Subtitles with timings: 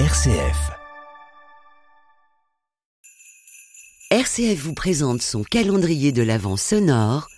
[0.00, 0.72] RCF.
[4.10, 7.28] RCF vous présente son calendrier de l'Avent sonore,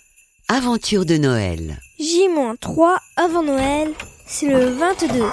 [0.49, 1.77] Aventure de Noël.
[1.99, 3.91] J-3 avant Noël,
[4.25, 5.23] c'est le 22.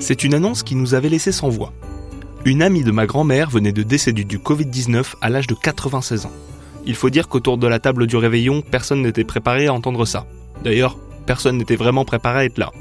[0.00, 1.72] C'est une annonce qui nous avait laissé sans voix.
[2.44, 6.32] Une amie de ma grand-mère venait de décéder du Covid-19 à l'âge de 96 ans.
[6.86, 10.26] Il faut dire qu'autour de la table du réveillon, personne n'était préparé à entendre ça.
[10.64, 12.72] D'ailleurs, personne n'était vraiment préparé à être là.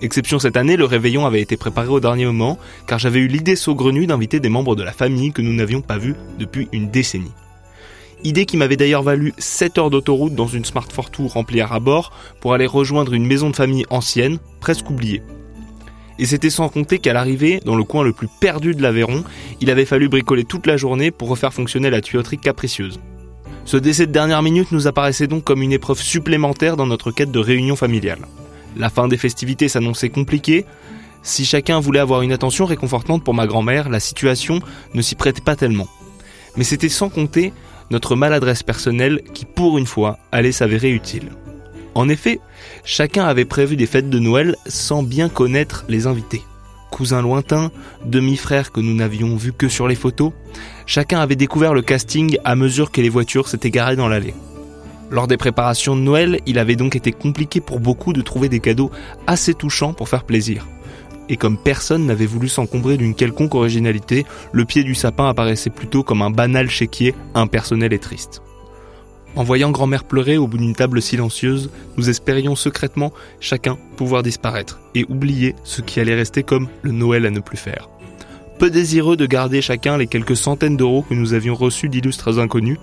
[0.00, 3.56] Exception cette année, le réveillon avait été préparé au dernier moment, car j'avais eu l'idée
[3.56, 7.32] saugrenue d'inviter des membres de la famille que nous n'avions pas vus depuis une décennie.
[8.24, 12.12] Idée qui m'avait d'ailleurs valu 7 heures d'autoroute dans une Smart Fortwo remplie à bord
[12.40, 15.22] pour aller rejoindre une maison de famille ancienne, presque oubliée.
[16.18, 19.22] Et c'était sans compter qu'à l'arrivée, dans le coin le plus perdu de l'Aveyron,
[19.60, 22.98] il avait fallu bricoler toute la journée pour refaire fonctionner la tuyauterie capricieuse.
[23.68, 27.30] Ce décès de dernière minute nous apparaissait donc comme une épreuve supplémentaire dans notre quête
[27.30, 28.26] de réunion familiale.
[28.78, 30.64] La fin des festivités s'annonçait compliquée.
[31.22, 34.60] Si chacun voulait avoir une attention réconfortante pour ma grand-mère, la situation
[34.94, 35.86] ne s'y prêtait pas tellement.
[36.56, 37.52] Mais c'était sans compter
[37.90, 41.28] notre maladresse personnelle qui, pour une fois, allait s'avérer utile.
[41.94, 42.40] En effet,
[42.84, 46.42] chacun avait prévu des fêtes de Noël sans bien connaître les invités.
[46.90, 47.70] Cousins lointains,
[48.04, 50.32] demi-frères que nous n'avions vus que sur les photos,
[50.86, 54.34] chacun avait découvert le casting à mesure que les voitures s'étaient garées dans l'allée.
[55.10, 58.60] Lors des préparations de Noël, il avait donc été compliqué pour beaucoup de trouver des
[58.60, 58.90] cadeaux
[59.26, 60.66] assez touchants pour faire plaisir.
[61.30, 66.02] Et comme personne n'avait voulu s'encombrer d'une quelconque originalité, le pied du sapin apparaissait plutôt
[66.02, 68.42] comme un banal chéquier impersonnel et triste.
[69.36, 74.80] En voyant grand-mère pleurer au bout d'une table silencieuse, nous espérions secrètement chacun pouvoir disparaître
[74.94, 77.88] et oublier ce qui allait rester comme le Noël à ne plus faire.
[78.58, 82.78] Peu désireux de garder chacun les quelques centaines d'euros que nous avions reçus d'illustres inconnus,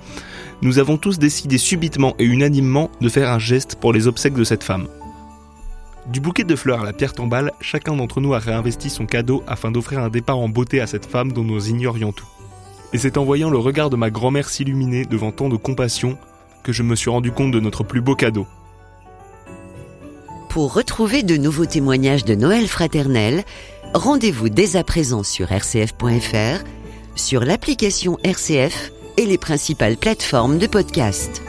[0.61, 4.45] nous avons tous décidé subitement et unanimement de faire un geste pour les obsèques de
[4.45, 4.87] cette femme.
[6.07, 9.43] Du bouquet de fleurs à la pierre tombale, chacun d'entre nous a réinvesti son cadeau
[9.47, 12.27] afin d'offrir un départ en beauté à cette femme dont nous ignorions tout.
[12.93, 16.17] Et c'est en voyant le regard de ma grand-mère s'illuminer devant tant de compassion
[16.65, 18.47] que je me suis rendu compte de notre plus beau cadeau.
[20.49, 23.43] Pour retrouver de nouveaux témoignages de Noël fraternel,
[23.93, 26.63] rendez-vous dès à présent sur rcf.fr,
[27.15, 31.43] sur l'application RCF et les principales plateformes de podcast.